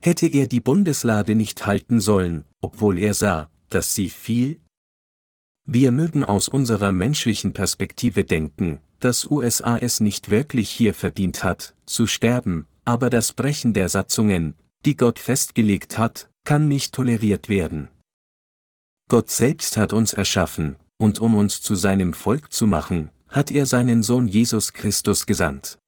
[0.00, 4.60] Hätte er die Bundeslade nicht halten sollen, obwohl er sah, dass sie fiel,
[5.66, 11.74] wir mögen aus unserer menschlichen Perspektive denken, dass USA es nicht wirklich hier verdient hat,
[11.86, 17.88] zu sterben, aber das Brechen der Satzungen, die Gott festgelegt hat, kann nicht toleriert werden.
[19.08, 23.66] Gott selbst hat uns erschaffen, und um uns zu seinem Volk zu machen, hat er
[23.66, 25.78] seinen Sohn Jesus Christus gesandt.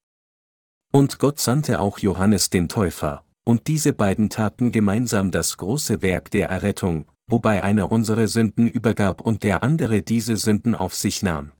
[0.91, 6.31] Und Gott sandte auch Johannes den Täufer, und diese beiden taten gemeinsam das große Werk
[6.31, 11.51] der Errettung, wobei einer unsere Sünden übergab und der andere diese Sünden auf sich nahm.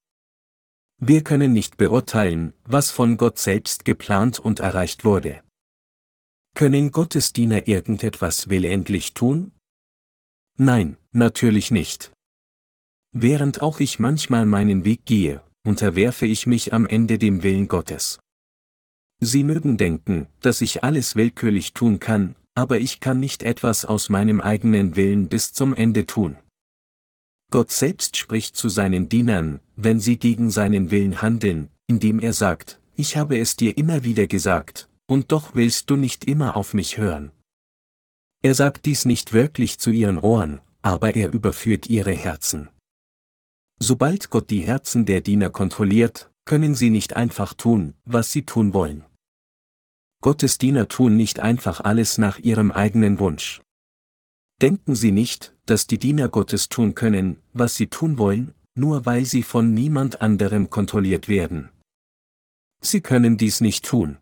[1.00, 5.44] Wir können nicht beurteilen, was von Gott selbst geplant und erreicht wurde.
[6.56, 9.52] Können Gottes Diener irgendetwas willentlich tun?
[10.58, 12.12] Nein, natürlich nicht.
[13.12, 18.20] Während auch ich manchmal meinen Weg gehe, unterwerfe ich mich am Ende dem Willen Gottes.
[19.20, 24.10] Sie mögen denken, dass ich alles willkürlich tun kann, aber ich kann nicht etwas aus
[24.10, 26.38] meinem eigenen Willen bis zum Ende tun.
[27.52, 32.82] Gott selbst spricht zu seinen Dienern, wenn sie gegen seinen Willen handeln, indem er sagt,
[32.96, 36.98] ich habe es dir immer wieder gesagt, und doch willst du nicht immer auf mich
[36.98, 37.32] hören.
[38.42, 42.70] Er sagt dies nicht wirklich zu ihren Ohren, aber er überführt ihre Herzen.
[43.80, 48.74] Sobald Gott die Herzen der Diener kontrolliert, können sie nicht einfach tun, was sie tun
[48.74, 49.06] wollen.
[50.22, 53.62] Gottes Diener tun nicht einfach alles nach ihrem eigenen Wunsch.
[54.62, 59.26] Denken Sie nicht, dass die Diener Gottes tun können, was sie tun wollen, nur weil
[59.26, 61.70] sie von niemand anderem kontrolliert werden.
[62.82, 64.18] Sie können dies nicht tun.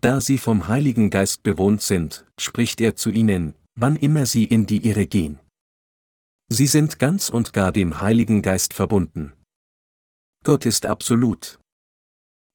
[0.00, 4.66] Da sie vom Heiligen Geist bewohnt sind, spricht er zu ihnen, wann immer sie in
[4.66, 5.38] die Irre gehen.
[6.48, 9.32] Sie sind ganz und gar dem Heiligen Geist verbunden.
[10.42, 11.59] Gott ist absolut.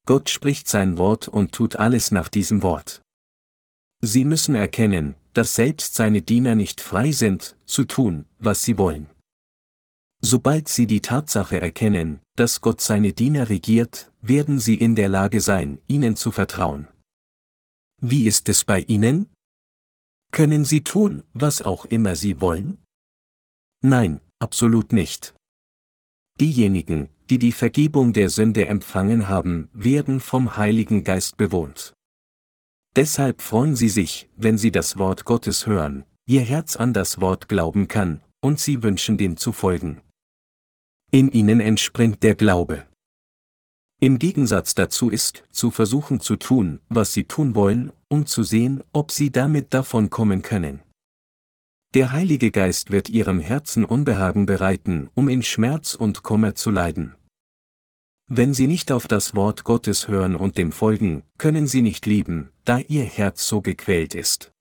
[0.05, 3.01] Gott spricht sein Wort und tut alles nach diesem Wort.
[4.01, 9.09] Sie müssen erkennen, dass selbst seine Diener nicht frei sind, zu tun, was sie wollen.
[10.21, 15.41] Sobald sie die Tatsache erkennen, dass Gott seine Diener regiert, werden sie in der Lage
[15.41, 16.87] sein, ihnen zu vertrauen.
[18.01, 19.29] Wie ist es bei Ihnen?
[20.31, 22.83] Können Sie tun, was auch immer Sie wollen?
[23.81, 25.33] Nein, absolut nicht.
[26.39, 31.93] Diejenigen, die die Vergebung der Sünde empfangen haben, werden vom Heiligen Geist bewohnt.
[32.95, 37.49] Deshalb freuen sie sich, wenn sie das Wort Gottes hören, ihr Herz an das Wort
[37.49, 40.01] glauben kann, und sie wünschen dem zu folgen.
[41.11, 42.85] In ihnen entspringt der Glaube.
[43.99, 48.83] Im Gegensatz dazu ist, zu versuchen zu tun, was sie tun wollen, um zu sehen,
[48.93, 50.81] ob sie damit davon kommen können.
[51.95, 57.15] Der Heilige Geist wird ihrem Herzen Unbehagen bereiten, um in Schmerz und Kummer zu leiden.
[58.27, 62.51] Wenn sie nicht auf das Wort Gottes hören und dem folgen, können sie nicht lieben,
[62.65, 64.51] da ihr Herz so gequält ist.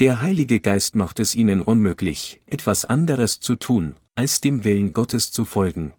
[0.00, 5.30] Der Heilige Geist macht es ihnen unmöglich, etwas anderes zu tun, als dem Willen Gottes
[5.30, 5.94] zu folgen.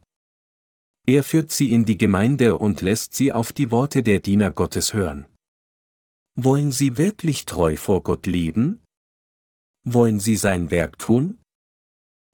[1.08, 4.94] Er führt sie in die Gemeinde und lässt sie auf die Worte der Diener Gottes
[4.94, 5.26] hören.
[6.36, 8.83] Wollen sie wirklich treu vor Gott leben?
[9.86, 11.40] Wollen Sie sein Werk tun?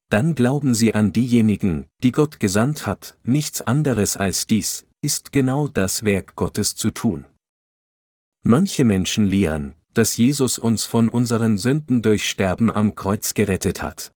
[0.09, 5.67] Dann glauben Sie an diejenigen, die Gott gesandt hat, nichts anderes als dies, ist genau
[5.67, 7.25] das Werk Gottes zu tun.
[8.43, 14.11] Manche Menschen lehren, dass Jesus uns von unseren Sünden durch Sterben am Kreuz gerettet hat.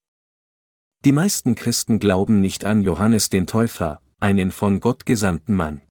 [1.06, 5.82] Die meisten Christen glauben nicht an Johannes den Täufer, einen von Gott gesandten Mann.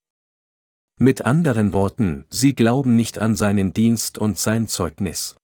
[0.99, 5.37] Mit anderen Worten, sie glauben nicht an seinen Dienst und sein Zeugnis.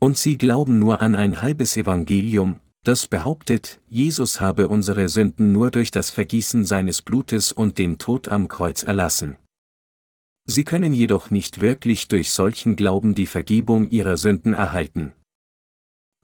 [0.00, 5.70] Und sie glauben nur an ein halbes Evangelium, das behauptet, Jesus habe unsere Sünden nur
[5.70, 9.36] durch das Vergießen seines Blutes und den Tod am Kreuz erlassen.
[10.46, 15.14] Sie können jedoch nicht wirklich durch solchen Glauben die Vergebung ihrer Sünden erhalten.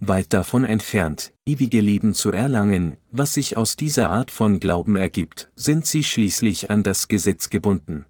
[0.02, 5.50] Weit davon entfernt, ewige Leben zu erlangen, was sich aus dieser Art von Glauben ergibt,
[5.56, 8.04] sind sie schließlich an das Gesetz gebunden.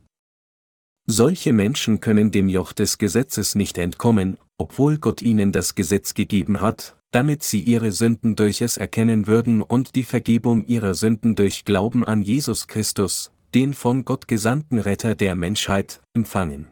[1.06, 6.60] Solche Menschen können dem Joch des Gesetzes nicht entkommen, obwohl Gott ihnen das Gesetz gegeben
[6.60, 11.64] hat, damit sie ihre Sünden durch es erkennen würden und die Vergebung ihrer Sünden durch
[11.64, 16.68] Glauben an Jesus Christus, den von Gott gesandten Retter der Menschheit, empfangen.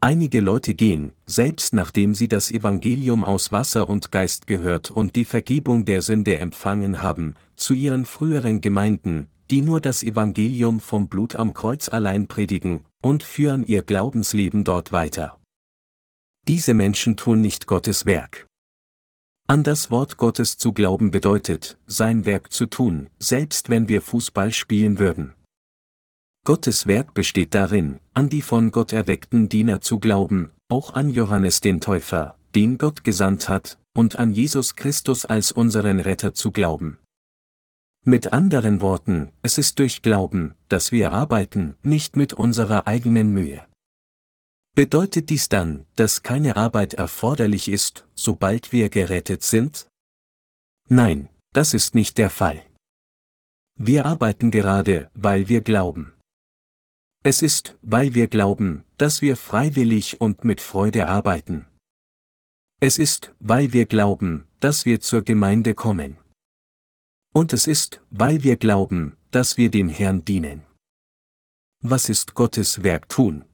[0.00, 5.24] Einige Leute gehen, selbst nachdem sie das Evangelium aus Wasser und Geist gehört und die
[5.24, 11.36] Vergebung der Sünde empfangen haben, zu ihren früheren Gemeinden, die nur das Evangelium vom Blut
[11.36, 15.38] am Kreuz allein predigen, und führen ihr Glaubensleben dort weiter.
[16.46, 18.46] Diese Menschen tun nicht Gottes Werk.
[19.46, 24.52] An das Wort Gottes zu glauben bedeutet, sein Werk zu tun, selbst wenn wir Fußball
[24.52, 25.32] spielen würden.
[26.44, 31.60] Gottes Werk besteht darin, an die von Gott erweckten Diener zu glauben, auch an Johannes
[31.60, 36.98] den Täufer, den Gott gesandt hat, und an Jesus Christus als unseren Retter zu glauben.
[38.04, 43.64] Mit anderen Worten, es ist durch Glauben, dass wir arbeiten, nicht mit unserer eigenen Mühe.
[44.74, 49.86] Bedeutet dies dann, dass keine Arbeit erforderlich ist, sobald wir gerettet sind?
[50.88, 52.60] Nein, das ist nicht der Fall.
[53.76, 56.12] Wir arbeiten gerade, weil wir glauben.
[57.22, 61.66] Es ist, weil wir glauben, dass wir freiwillig und mit Freude arbeiten.
[62.80, 66.18] Es ist, weil wir glauben, dass wir zur Gemeinde kommen.
[67.32, 70.62] Und es ist, weil wir glauben, dass wir dem Herrn dienen.
[71.80, 73.44] Was ist Gottes Werk tun?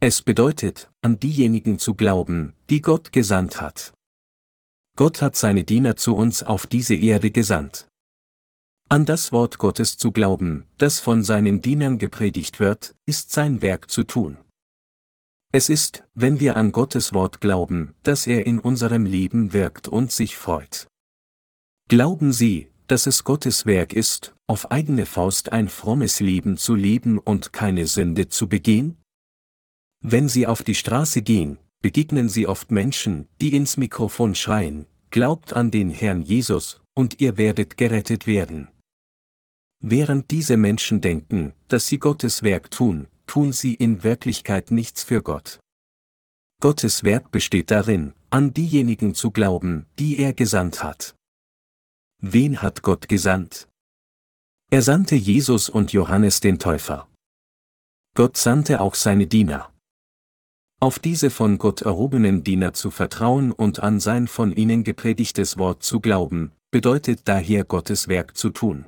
[0.00, 3.92] Es bedeutet, an diejenigen zu glauben, die Gott gesandt hat.
[4.96, 7.88] Gott hat seine Diener zu uns auf diese Erde gesandt.
[8.88, 13.90] An das Wort Gottes zu glauben, das von seinen Dienern gepredigt wird, ist sein Werk
[13.90, 14.38] zu tun.
[15.50, 20.12] Es ist, wenn wir an Gottes Wort glauben, dass er in unserem Leben wirkt und
[20.12, 20.86] sich freut.
[21.88, 27.18] Glauben Sie, dass es Gottes Werk ist, auf eigene Faust ein frommes Leben zu leben
[27.18, 28.96] und keine Sünde zu begehen?
[30.00, 35.54] Wenn Sie auf die Straße gehen, begegnen Sie oft Menschen, die ins Mikrofon schreien, Glaubt
[35.54, 38.68] an den Herrn Jesus, und ihr werdet gerettet werden.
[39.80, 45.22] Während diese Menschen denken, dass sie Gottes Werk tun, tun sie in Wirklichkeit nichts für
[45.22, 45.60] Gott.
[46.60, 51.14] Gottes Werk besteht darin, an diejenigen zu glauben, die er gesandt hat.
[52.20, 53.68] Wen hat Gott gesandt?
[54.70, 57.08] Er sandte Jesus und Johannes den Täufer.
[58.14, 59.72] Gott sandte auch seine Diener.
[60.80, 65.82] Auf diese von Gott erhobenen Diener zu vertrauen und an sein von ihnen gepredigtes Wort
[65.82, 68.86] zu glauben, bedeutet daher Gottes Werk zu tun.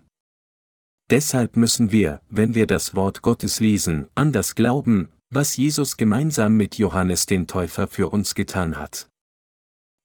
[1.10, 6.56] Deshalb müssen wir, wenn wir das Wort Gottes lesen, an das glauben, was Jesus gemeinsam
[6.56, 9.08] mit Johannes den Täufer für uns getan hat.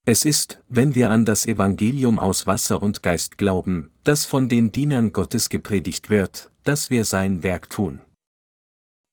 [0.08, 4.72] Es ist, wenn wir an das Evangelium aus Wasser und Geist glauben, das von den
[4.72, 8.02] Dienern Gottes gepredigt wird, dass wir sein Werk tun.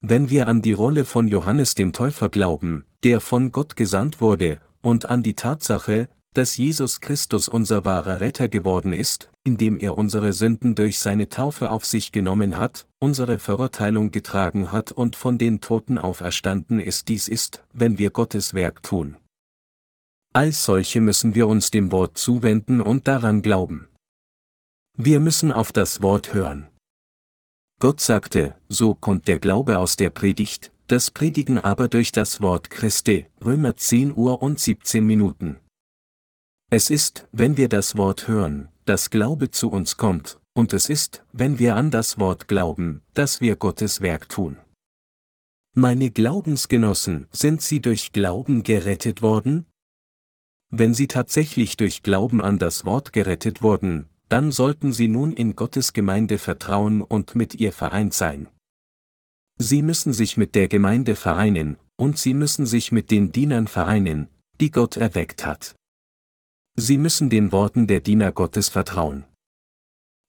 [0.05, 4.61] Wenn wir an die Rolle von Johannes dem Täufer glauben, der von Gott gesandt wurde,
[4.81, 10.33] und an die Tatsache, dass Jesus Christus unser wahrer Retter geworden ist, indem er unsere
[10.33, 15.61] Sünden durch seine Taufe auf sich genommen hat, unsere Verurteilung getragen hat und von den
[15.61, 19.17] Toten auferstanden ist, dies ist, wenn wir Gottes Werk tun.
[20.33, 23.87] Als solche müssen wir uns dem Wort zuwenden und daran glauben.
[24.97, 26.72] Wir müssen auf das Wort hören.
[27.83, 32.71] Gott sagte, so kommt der Glaube aus der Predigt, das Predigen aber durch das Wort
[32.71, 35.59] Christi, Römer 10 Uhr und 17 Minuten.
[36.71, 41.25] Es ist, wenn wir das Wort hören, dass Glaube zu uns kommt, und es ist,
[41.33, 44.59] wenn wir an das Wort glauben, dass wir Gottes Werk tun.
[45.75, 49.67] Meine Glaubensgenossen, sind Sie durch Glauben gerettet worden?
[50.71, 55.57] Wenn Sie tatsächlich durch Glauben an das Wort gerettet wurden, dann sollten Sie nun in
[55.57, 58.49] Gottes Gemeinde vertrauen und mit ihr vereint sein.
[59.59, 64.29] Sie müssen sich mit der Gemeinde vereinen, und Sie müssen sich mit den Dienern vereinen,
[64.59, 65.77] die Gott erweckt hat.
[66.77, 69.25] Sie müssen den Worten der Diener Gottes vertrauen.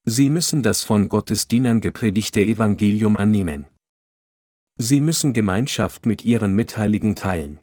[0.04, 3.68] Sie müssen das von Gottes Dienern gepredigte Evangelium annehmen.
[4.78, 7.62] Sie müssen Gemeinschaft mit ihren Mitheiligen teilen.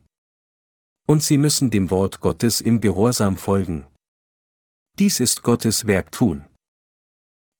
[1.06, 3.89] Und sie müssen dem Wort Gottes im Gehorsam folgen.
[5.00, 6.44] Dies ist Gottes Werk tun.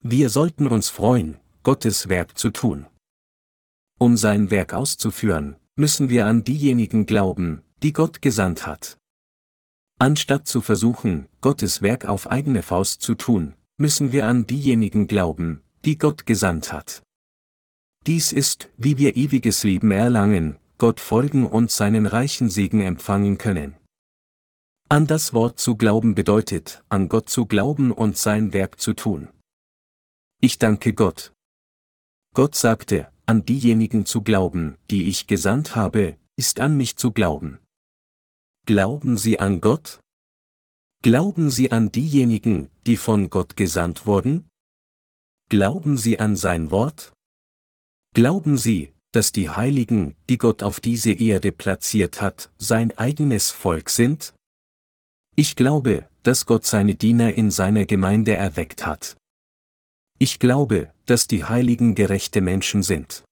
[0.04, 2.84] Wir sollten uns freuen, Gottes Werk zu tun.
[3.98, 8.98] Um sein Werk auszuführen, müssen wir an diejenigen glauben, die Gott gesandt hat.
[9.98, 15.62] Anstatt zu versuchen, Gottes Werk auf eigene Faust zu tun, müssen wir an diejenigen glauben,
[15.86, 17.02] die Gott gesandt hat.
[18.06, 23.79] Dies ist, wie wir ewiges Leben erlangen, Gott folgen und seinen reichen Segen empfangen können.
[24.92, 29.28] An das Wort zu glauben bedeutet, an Gott zu glauben und sein Werk zu tun.
[30.40, 31.32] Ich danke Gott.
[32.34, 37.60] Gott sagte, an diejenigen zu glauben, die ich gesandt habe, ist an mich zu glauben.
[38.66, 40.00] Glauben Sie an Gott?
[41.04, 44.48] Glauben Sie an diejenigen, die von Gott gesandt wurden?
[45.48, 47.12] Glauben Sie an sein Wort?
[48.12, 53.88] Glauben Sie, dass die Heiligen, die Gott auf diese Erde platziert hat, sein eigenes Volk
[53.88, 54.34] sind?
[55.36, 59.16] Ich glaube, dass Gott seine Diener in seiner Gemeinde erweckt hat.
[60.18, 63.24] Ich glaube, dass die Heiligen gerechte Menschen sind.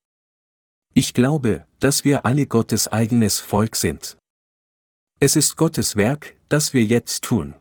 [0.94, 4.16] Ich glaube, dass wir alle Gottes eigenes Volk sind.
[5.20, 7.54] Es ist Gottes Werk, das wir jetzt tun.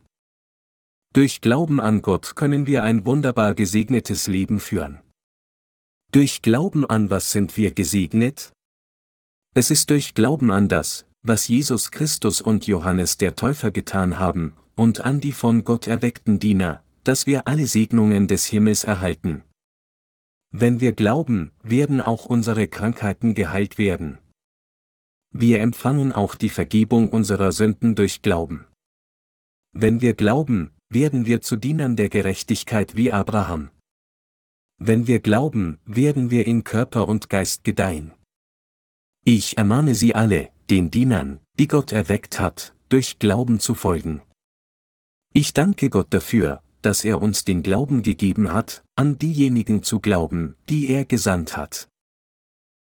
[1.14, 5.02] Durch Glauben an Gott können wir ein wunderbar gesegnetes Leben führen.
[6.12, 8.54] Durch Glauben an was sind wir gesegnet?
[9.56, 14.54] Es ist durch Glauben an das, was Jesus Christus und Johannes der Täufer getan haben,
[14.76, 19.44] und an die von Gott erweckten Diener, dass wir alle Segnungen des Himmels erhalten.
[20.52, 24.20] Wenn wir glauben, werden auch unsere Krankheiten geheilt werden.
[25.32, 28.66] Wir empfangen auch die Vergebung unserer Sünden durch Glauben.
[29.74, 33.70] Wenn wir glauben, werden wir zu Dienern der Gerechtigkeit wie Abraham.
[34.80, 38.14] Wenn wir glauben, werden wir in Körper und Geist gedeihen.
[39.26, 44.22] Ich ermahne Sie alle, den Dienern, die Gott erweckt hat, durch Glauben zu folgen.
[45.34, 50.55] Ich danke Gott dafür, dass er uns den Glauben gegeben hat, an diejenigen zu glauben,
[50.70, 51.89] die er gesandt hat.